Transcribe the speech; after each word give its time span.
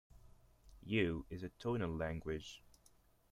Ewe 0.83 1.27
is 1.29 1.43
a 1.43 1.49
tonal 1.49 1.95
language. 1.95 2.63